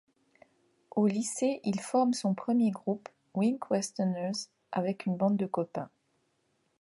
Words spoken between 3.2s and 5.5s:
Wink Westerners, avec une bande de